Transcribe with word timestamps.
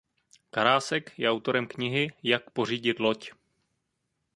Karásek 0.55 1.05
je 1.19 1.29
autorem 1.29 1.67
knihy 1.67 2.13
"Jak 2.23 2.49
pořídit 2.51 2.99
loď". 2.99 3.31